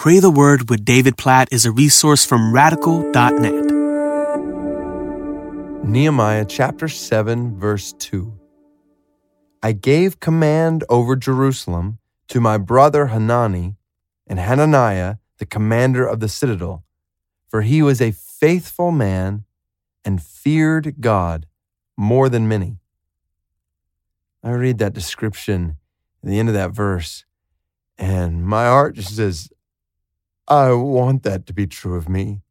[0.00, 3.66] Pray the Word with David Platt is a resource from radical.net.
[5.84, 8.32] Nehemiah chapter 7, verse 2.
[9.62, 13.76] I gave command over Jerusalem to my brother Hanani
[14.26, 16.82] and Hananiah, the commander of the citadel,
[17.46, 19.44] for he was a faithful man
[20.02, 21.44] and feared God
[21.98, 22.78] more than many.
[24.42, 25.76] I read that description
[26.22, 27.26] at the end of that verse,
[27.98, 29.50] and my heart just says,
[30.50, 32.42] I want that to be true of me.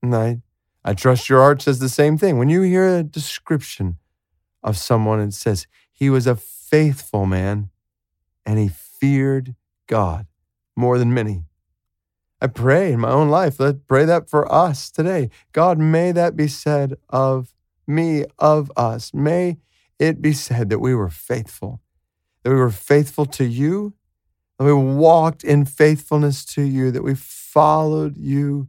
[0.00, 0.42] And I,
[0.84, 2.38] I trust your heart says the same thing.
[2.38, 3.98] When you hear a description
[4.62, 7.70] of someone, it says, he was a faithful man
[8.46, 9.56] and he feared
[9.88, 10.28] God
[10.76, 11.44] more than many.
[12.40, 15.30] I pray in my own life, let pray that for us today.
[15.52, 17.52] God, may that be said of
[17.86, 19.12] me, of us.
[19.12, 19.58] May
[19.98, 21.80] it be said that we were faithful,
[22.42, 23.94] that we were faithful to you
[24.58, 28.68] that we walked in faithfulness to you, that we followed you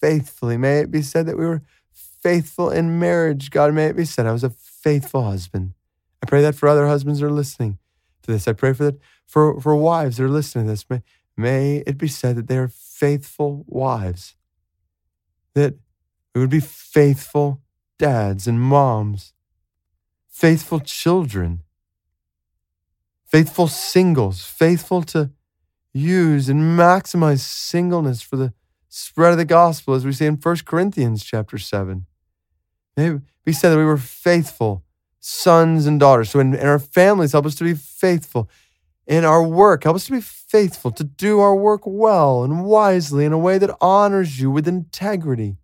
[0.00, 0.56] faithfully.
[0.56, 3.50] May it be said that we were faithful in marriage.
[3.50, 5.74] God, may it be said I was a faithful husband.
[6.22, 7.78] I pray that for other husbands that are listening
[8.22, 8.46] to this.
[8.46, 10.88] I pray for that for, for wives that are listening to this.
[10.88, 11.02] May,
[11.36, 14.34] may it be said that they are faithful wives,
[15.54, 15.74] that
[16.34, 17.60] we would be faithful
[17.98, 19.32] dads and moms,
[20.28, 21.62] faithful children
[23.28, 25.30] faithful singles, faithful to
[25.92, 28.52] use and maximize singleness for the
[28.88, 32.06] spread of the gospel, as we see in 1 Corinthians chapter 7.
[32.96, 34.82] Maybe we said that we were faithful
[35.20, 36.30] sons and daughters.
[36.30, 38.48] So in, in our families, help us to be faithful.
[39.06, 43.24] In our work, help us to be faithful, to do our work well and wisely
[43.24, 45.56] in a way that honors you with integrity.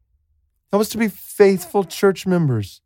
[0.70, 2.80] Help us to be faithful church members.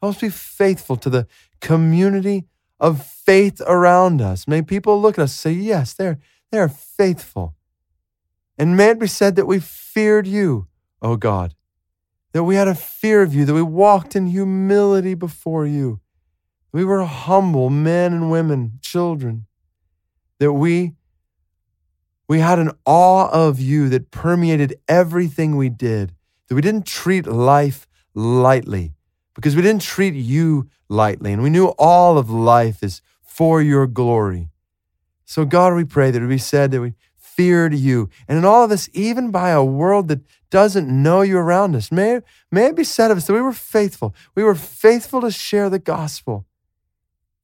[0.00, 1.26] Help us to be faithful to the
[1.60, 2.44] community
[2.80, 4.46] of faith around us.
[4.46, 6.18] May people look at us and say, Yes, they're,
[6.50, 7.54] they're faithful.
[8.58, 10.66] And may it be said that we feared you,
[11.00, 11.54] O God,
[12.32, 16.00] that we had a fear of you, that we walked in humility before you.
[16.72, 19.46] We were humble men and women, children,
[20.38, 20.94] that we,
[22.28, 26.14] we had an awe of you that permeated everything we did,
[26.48, 28.94] that we didn't treat life lightly,
[29.38, 31.32] because we didn't treat you lightly.
[31.32, 34.50] And we knew all of life is for your glory.
[35.26, 38.10] So, God, we pray that it be said that we feared you.
[38.26, 41.92] And in all of this, even by a world that doesn't know you around us,
[41.92, 44.12] may, may it be said of us that we were faithful.
[44.34, 46.44] We were faithful to share the gospel,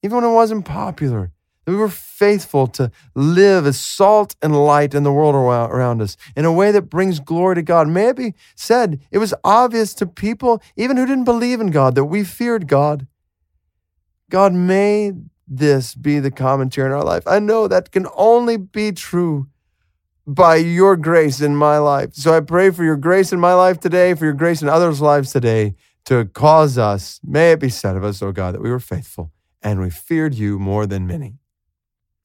[0.03, 1.31] even when it wasn't popular
[1.65, 6.17] that we were faithful to live as salt and light in the world around us
[6.37, 7.89] in a way that brings glory to God.
[7.89, 11.95] May it be said, it was obvious to people, even who didn't believe in God,
[11.95, 13.07] that we feared God.
[14.31, 15.13] God, may
[15.47, 17.27] this be the commentary in our life.
[17.27, 19.49] I know that can only be true
[20.27, 22.15] by your grace in my life.
[22.15, 25.01] So I pray for your grace in my life today, for your grace in others'
[25.01, 25.75] lives today,
[26.07, 28.81] to cause us, may it be said of us, O oh God, that we were
[28.81, 29.33] faithful
[29.63, 31.39] and we feared you more than many.